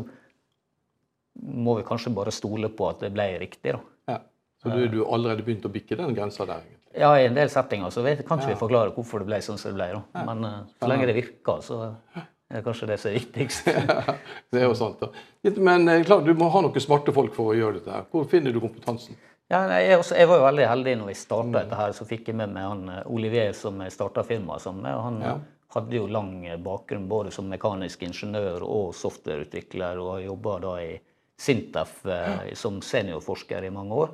må 1.42 1.76
vi 1.78 1.84
kanskje 1.86 2.12
bare 2.14 2.32
stole 2.34 2.70
på 2.74 2.88
at 2.90 3.04
det 3.04 3.12
ble 3.14 3.26
riktig. 3.42 3.74
da. 3.74 3.80
Ja. 4.14 4.18
Så 4.62 4.72
du, 4.72 4.86
du 4.88 5.00
har 5.02 5.14
allerede 5.14 5.44
begynt 5.46 5.66
å 5.66 5.72
bikke 5.72 5.98
den 5.98 6.14
grensa 6.16 6.46
der, 6.46 6.62
egentlig. 6.64 6.80
Ja, 6.94 7.10
I 7.18 7.26
en 7.26 7.34
del 7.34 7.50
settinger 7.50 7.90
så 7.90 8.04
vet, 8.06 8.22
kan 8.26 8.38
ikke 8.38 8.52
vi 8.52 8.60
forklare 8.60 8.92
hvorfor 8.94 9.22
det 9.22 9.26
ble 9.32 9.40
sånn 9.42 9.58
som 9.58 9.74
det 9.74 9.80
ble. 9.80 9.88
da. 9.98 10.24
Men 10.28 10.46
uh, 10.46 10.60
så 10.78 10.90
lenge 10.90 11.08
det 11.10 11.16
virker, 11.16 11.58
så 11.66 11.78
er 12.14 12.60
det 12.60 12.62
kanskje 12.66 12.88
det 12.92 12.98
som 13.02 13.10
er 13.10 13.16
viktigst. 13.18 13.70
Det 14.54 14.60
er 14.60 14.68
jo 14.68 14.76
sant. 14.78 15.00
da. 15.02 15.54
Men 15.58 15.88
eh, 15.90 16.04
klart, 16.06 16.22
du 16.26 16.38
må 16.38 16.46
ha 16.54 16.60
noen 16.62 16.82
smarte 16.84 17.14
folk 17.16 17.34
for 17.34 17.50
å 17.50 17.56
gjøre 17.58 17.80
dette. 17.80 17.90
her. 17.90 18.04
Hvor 18.12 18.28
finner 18.30 18.54
du 18.54 18.60
kompetansen? 18.62 19.18
Ja, 19.50 19.64
jeg, 19.82 19.98
også, 19.98 20.14
jeg 20.16 20.28
var 20.30 20.38
jo 20.38 20.46
veldig 20.46 20.68
heldig 20.70 20.94
når 21.00 21.10
vi 21.10 21.16
starta 21.18 21.56
dette 21.58 21.80
her, 21.80 21.96
så 21.96 22.06
fikk 22.08 22.30
jeg 22.30 22.38
med 22.38 22.54
meg 22.54 22.68
han 22.68 22.84
eh, 22.94 23.02
Olivier 23.10 23.50
som 23.58 23.82
jeg 23.82 23.92
starta 23.96 24.22
firmaet 24.28 24.62
sammen 24.62 24.86
med. 24.86 24.94
og 24.94 25.02
Han 25.08 25.18
Ja. 25.24 25.34
Hadde 25.74 25.96
jo 25.98 26.06
lang 26.06 26.46
eh, 26.46 26.58
bakgrunn 26.60 27.08
både 27.10 27.32
som 27.34 27.48
mekanisk 27.50 28.02
ingeniør 28.06 28.62
og 28.66 28.94
softwareutvikler, 28.94 29.98
og 30.00 30.12
har 30.16 30.28
jobba 30.28 30.58
da 30.62 30.76
i 30.82 30.92
Sintef 31.36 32.04
eh, 32.06 32.52
som 32.54 32.80
seniorforsker 32.82 33.64
i 33.66 33.72
mange 33.74 33.94
år. 34.04 34.12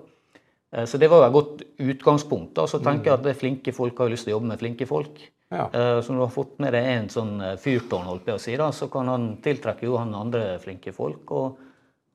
Eh, 0.73 0.87
Så 0.87 0.99
det 0.99 1.11
var 1.11 1.27
et 1.27 1.33
godt 1.35 1.63
utgangspunkt. 1.79 2.55
da, 2.55 2.67
Så 2.67 2.81
tenker 2.83 3.11
jeg 3.11 3.19
at 3.19 3.23
det 3.23 3.35
er 3.35 3.41
flinke 3.41 3.75
folk 3.77 3.99
har 3.99 4.09
lyst 4.09 4.25
til 4.25 4.33
å 4.35 4.39
jobbe 4.39 4.49
med 4.53 4.59
flinke 4.59 4.87
folk. 4.89 5.21
Ja. 5.51 5.67
Eh, 5.73 6.01
Så 6.01 6.13
når 6.13 6.21
du 6.21 6.27
har 6.27 6.37
fått 6.37 6.59
med 6.59 6.73
deg 6.73 6.85
en 6.87 7.09
sånn 7.09 7.41
eh, 7.43 7.57
fyrtårn, 7.57 8.07
holdt 8.07 8.27
jeg 8.27 8.35
å 8.35 8.41
si, 8.41 8.57
da, 8.57 8.71
så 8.71 8.89
kan 8.91 9.09
han 9.09 9.37
tiltrekke 9.43 9.85
jo 9.85 9.99
han 9.99 10.15
andre 10.15 10.59
flinke 10.63 10.93
folk. 10.95 11.31
Og, 11.31 11.59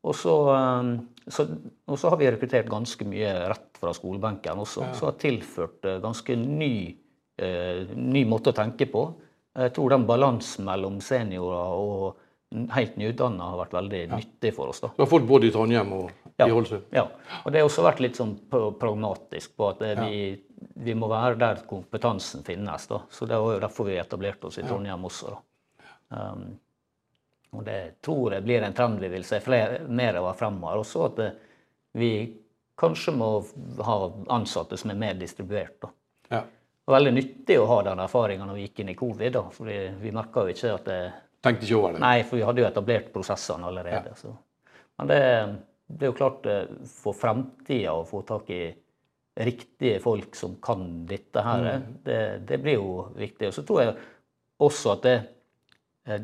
og, 0.03 0.15
så, 0.15 0.35
eh, 0.55 1.29
så, 1.29 1.47
og 1.87 1.99
så 1.99 2.09
har 2.09 2.17
vi 2.17 2.31
rekruttert 2.31 2.69
ganske 2.71 3.05
mye 3.05 3.33
rett 3.49 3.77
fra 3.77 3.93
skolebenken 3.93 4.57
også, 4.63 4.93
som 4.95 5.09
har 5.11 5.19
tilført 5.19 5.85
ganske 6.01 6.35
ny, 6.35 6.95
eh, 7.37 7.85
ny 7.93 8.25
måte 8.25 8.49
å 8.49 8.57
tenke 8.57 8.89
på. 8.89 9.13
Jeg 9.55 9.74
tror 9.75 9.89
den 9.95 10.05
balansen 10.07 10.65
mellom 10.67 10.97
seniorer 11.03 11.79
og 11.79 12.17
helt 12.75 12.97
nyutdanna 13.00 13.50
har 13.51 13.59
vært 13.63 13.74
veldig 13.77 14.01
nyttig 14.12 14.51
for 14.55 14.71
oss. 14.71 14.81
da. 14.83 14.89
Du 14.95 15.03
har 15.03 15.09
fått 15.12 15.27
både 15.27 15.47
i 15.47 15.51
Trondheim 15.51 15.93
og 15.95 16.12
Ja. 16.38 16.47
i 16.47 16.51
Ålesund? 16.51 16.83
Ja, 16.91 17.05
og 17.45 17.51
det 17.51 17.62
har 17.62 17.69
også 17.69 17.83
vært 17.85 18.01
litt 18.03 18.17
sånn 18.19 18.33
pragmatisk 18.51 19.55
på 19.55 19.69
at 19.69 19.81
eh, 19.81 20.01
vi, 20.03 20.41
vi 20.83 20.93
må 20.93 21.07
være 21.07 21.38
der 21.39 21.62
kompetansen 21.67 22.43
finnes. 22.43 22.88
da. 22.88 23.01
Så 23.09 23.25
Det 23.25 23.39
var 23.39 23.53
jo 23.53 23.59
derfor 23.63 23.85
vi 23.88 23.95
etablerte 23.97 24.47
oss 24.47 24.57
i 24.59 24.63
Trondheim 24.63 25.05
også. 25.07 25.31
da. 25.31 25.41
Um, 26.09 26.59
og 27.55 27.63
det 27.65 28.01
tror 28.03 28.33
jeg 28.35 28.43
blir 28.43 28.63
en 28.63 28.74
trend 28.74 29.00
vi 29.00 29.07
vil 29.07 29.24
se 29.24 29.39
flere, 29.39 29.88
mer 29.88 30.15
av 30.19 30.33
fremover. 30.35 30.83
Også 30.83 31.05
at 31.05 31.15
det, 31.15 31.29
vi 31.93 32.12
kanskje 32.77 33.13
må 33.15 33.29
ha 33.88 34.12
ansatte 34.35 34.77
som 34.77 34.91
er 34.91 35.00
mer 35.00 35.13
distribuert. 35.13 35.79
da. 35.81 35.89
Ja. 36.31 36.43
Det 36.85 36.91
var 36.93 36.99
veldig 36.99 37.13
nyttig 37.15 37.55
å 37.59 37.65
ha 37.65 37.77
den 37.87 37.99
erfaringa 38.03 38.45
når 38.45 38.57
vi 38.59 38.65
gikk 38.67 38.79
inn 38.83 38.89
i 38.89 38.95
covid. 38.95 39.31
da, 39.33 39.41
for 39.49 39.65
vi 39.65 40.11
merka 40.13 40.43
jo 40.45 40.53
ikke 40.53 40.73
at 40.75 40.85
det 40.85 40.97
Tenkte 41.45 41.65
ikke 41.65 41.77
over 41.77 41.93
det? 41.93 41.99
Nei, 42.01 42.23
for 42.25 42.37
vi 42.37 42.43
hadde 42.45 42.61
jo 42.61 42.67
etablert 42.67 43.11
prosessene 43.13 43.65
allerede. 43.69 44.13
Så. 44.17 44.31
Men 44.97 45.07
det, 45.11 45.19
det 45.87 46.05
er 46.05 46.11
jo 46.11 46.17
klart 46.17 46.45
eh, 46.49 46.63
for 46.89 47.13
fremtida 47.17 47.93
å 47.93 48.05
få 48.09 48.21
tak 48.25 48.49
i 48.53 48.63
riktige 49.45 49.99
folk 50.01 50.35
som 50.37 50.55
kan 50.63 51.05
dette 51.09 51.41
her, 51.43 51.65
Mm. 51.75 51.85
det, 52.05 52.19
det 52.47 52.57
blir 52.63 52.77
jo 52.79 53.07
viktig. 53.17 53.49
Og 53.49 53.53
så 53.57 53.63
tror 53.67 53.81
jeg 53.83 53.95
også 54.63 54.93
at 54.95 55.03
det, 55.05 55.15
eh, 56.07 56.21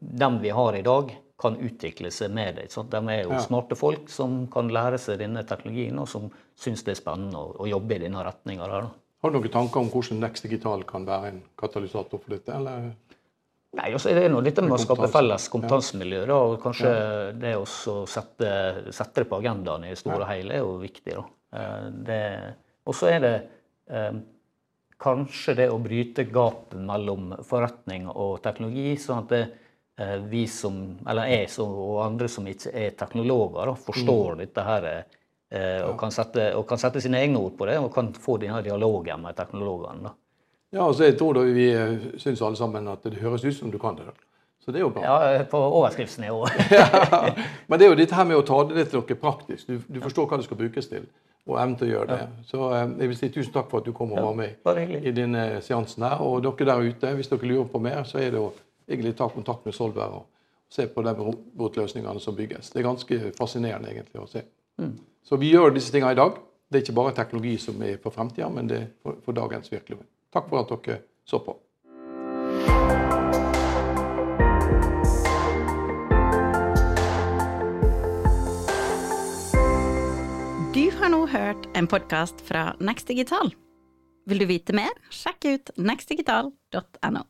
dem 0.00 0.38
vi 0.42 0.50
har 0.50 0.74
i 0.78 0.82
dag, 0.86 1.14
kan 1.38 1.58
utvikle 1.60 2.08
seg 2.10 2.30
med 2.32 2.56
det. 2.56 2.70
De 2.72 2.96
er 3.12 3.22
jo 3.26 3.34
Ja. 3.34 3.42
smarte 3.44 3.76
folk 3.76 4.08
som 4.08 4.46
kan 4.48 4.68
lære 4.72 4.98
seg 4.98 5.18
denne 5.20 5.42
teknologien, 5.44 5.98
og 6.00 6.08
som 6.08 6.30
syns 6.56 6.82
det 6.82 6.94
er 6.96 7.02
spennende 7.02 7.36
å, 7.36 7.50
å 7.60 7.68
jobbe 7.68 7.94
i 7.98 7.98
denne 8.06 8.22
retninga. 8.24 8.90
Har 9.22 9.32
du 9.32 9.38
noen 9.38 9.52
tanker 9.52 9.80
om 9.80 9.88
hvordan 9.90 10.20
Next 10.22 10.44
Digital 10.46 10.84
kan 10.88 11.06
være 11.08 11.32
en 11.32 11.42
katalysator 11.58 12.20
for 12.20 12.34
dette? 12.36 12.52
eller? 12.52 12.90
Nei, 13.76 13.90
altså 13.92 14.12
Det 14.14 14.24
er 14.24 14.32
noe 14.32 14.44
dette 14.44 14.62
med 14.64 14.76
å 14.76 14.80
skape 14.80 15.08
felles 15.12 15.48
kompetansemiljø. 15.52 16.22
da, 16.28 16.36
og 16.36 16.60
Kanskje 16.62 16.92
det 17.40 17.54
å 17.58 17.64
sette, 18.08 18.52
sette 18.94 19.22
det 19.24 19.28
på 19.28 19.40
agendaen 19.40 19.84
i 19.84 19.92
det 19.92 19.98
store 20.00 20.22
og 20.24 20.30
hele 20.30 20.54
er 20.54 20.62
jo 20.64 20.78
viktig. 20.80 21.12
da. 21.16 21.24
Eh, 21.52 21.90
det- 21.90 22.54
Og 22.86 22.94
så 22.94 23.08
er 23.10 23.20
det 23.20 23.48
eh, 23.90 24.12
kanskje 25.00 25.56
det 25.56 25.68
å 25.70 25.82
bryte 25.82 26.24
gapet 26.30 26.78
mellom 26.78 27.36
forretning 27.42 28.08
og 28.08 28.42
teknologi, 28.42 28.94
sånn 28.96 29.18
at 29.24 29.28
det, 29.28 29.52
eh, 29.98 30.18
vi 30.18 30.46
som, 30.46 30.98
eller 31.06 31.26
jeg 31.26 31.50
som, 31.50 31.68
og 31.72 32.04
andre 32.06 32.28
som 32.28 32.44
ikke 32.46 32.72
er 32.72 32.90
teknologer, 32.92 33.66
da, 33.66 33.74
forstår 33.74 34.36
dette 34.38 34.62
her 34.64 34.84
eh, 34.84 35.02
og, 35.54 35.92
kan 36.00 36.10
sette, 36.10 36.48
og 36.58 36.64
kan 36.66 36.80
sette 36.80 37.00
sine 37.00 37.20
egne 37.22 37.38
ord 37.38 37.52
på 37.58 37.68
det, 37.68 37.76
og 37.78 37.92
kan 37.94 38.08
få 38.18 38.34
denne 38.42 38.58
dialogen 38.66 39.22
med 39.22 39.36
teknologene. 39.38 40.10
Ja, 40.70 40.86
altså 40.86 41.06
jeg 41.06 41.18
tror 41.18 41.36
da 41.38 41.44
Vi 41.46 41.66
eh, 41.72 42.06
syns 42.18 42.42
alle 42.42 42.58
sammen 42.58 42.88
at 42.90 43.04
det 43.04 43.20
høres 43.22 43.44
ut 43.44 43.54
som 43.56 43.70
du 43.70 43.78
kan 43.78 43.96
det. 43.96 44.06
da. 44.06 44.12
Så 44.64 44.72
det 44.72 44.80
er 44.80 44.82
jo 44.82 44.90
bra. 44.90 45.02
Ja, 45.04 45.44
På 45.44 45.58
overskriftsnivå. 45.58 46.46
Men 47.68 47.78
det 47.78 47.86
er 47.86 47.92
jo 47.92 47.98
dette 48.00 48.14
her 48.18 48.26
med 48.26 48.40
å 48.40 48.42
ta 48.42 48.64
det 48.66 48.88
til 48.90 48.98
noe 48.98 49.18
praktisk. 49.20 49.68
Du, 49.68 49.78
du 49.86 50.00
forstår 50.02 50.26
hva 50.26 50.40
det 50.40 50.48
skal 50.48 50.58
brukes 50.58 50.90
til, 50.90 51.06
og 51.46 51.60
evnen 51.62 51.76
til 51.78 51.86
å 51.86 51.92
gjøre 51.92 52.08
det. 52.16 52.46
Så 52.50 52.70
eh, 52.74 52.86
jeg 53.04 53.12
vil 53.12 53.20
si 53.20 53.30
tusen 53.30 53.54
takk 53.54 53.70
for 53.70 53.80
at 53.80 53.86
du 53.86 53.94
kom 53.94 54.16
og 54.16 54.24
var 54.26 54.34
med 54.40 54.66
ja, 54.66 54.98
i 54.98 55.14
denne 55.14 55.46
seansen 55.62 56.08
her. 56.08 56.24
Og 56.26 56.42
dere 56.42 56.72
der 56.72 56.90
ute, 56.90 57.14
hvis 57.14 57.30
dere 57.30 57.52
lurer 57.52 57.70
på 57.70 57.82
mer, 57.86 58.02
så 58.08 58.18
er 58.18 58.34
det 58.34 58.42
å 58.42 58.50
egentlig 58.90 59.14
ta 59.18 59.30
kontakt 59.30 59.64
med 59.66 59.74
Solberg 59.74 60.18
og 60.18 60.26
se 60.72 60.88
på 60.90 61.02
de 61.06 61.14
robotløsningene 61.14 62.20
som 62.20 62.34
bygges. 62.34 62.72
Det 62.74 62.82
er 62.82 62.88
ganske 62.88 63.20
fascinerende 63.38 63.92
egentlig 63.92 64.18
å 64.18 64.26
se. 64.30 64.42
Mm. 64.78 64.98
Så 65.24 65.36
vi 65.36 65.50
gjør 65.50 65.74
disse 65.74 65.92
tingene 65.92 66.12
i 66.12 66.18
dag. 66.18 66.38
Det 66.70 66.80
er 66.80 66.84
ikke 66.84 66.98
bare 66.98 67.14
teknologi 67.14 67.56
som 67.62 67.82
er 67.82 68.00
for 68.02 68.14
fremtida, 68.14 68.48
men 68.50 68.68
det 68.70 68.80
er 68.80 68.88
for, 69.02 69.20
for 69.24 69.36
dagens 69.36 69.70
virkelighet. 69.72 70.06
Takk 70.34 70.48
for 70.50 70.62
at 70.62 70.72
dere 70.86 70.98
så 71.26 71.40
på. 71.42 71.54
Du 80.76 80.90
har 80.98 81.08
nå 81.08 81.22
hørt 81.32 81.70
en 81.78 81.88
podkast 81.88 82.42
fra 82.44 82.74
Next 82.80 83.08
Digital. 83.08 83.54
Vil 84.26 84.42
du 84.42 84.48
vite 84.50 84.74
mer, 84.74 84.92
sjekk 85.14 85.46
ut 85.46 85.70
nextdigital.no. 85.78 87.22